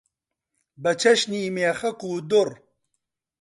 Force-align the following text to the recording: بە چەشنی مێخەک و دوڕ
بە 0.81 0.91
چەشنی 1.01 1.51
مێخەک 1.55 1.99
و 2.03 2.11
دوڕ 2.29 2.49